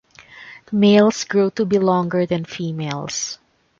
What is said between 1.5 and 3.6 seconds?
to be longer than females.